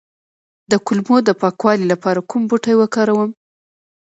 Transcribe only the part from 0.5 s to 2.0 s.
د کولمو د پاکوالي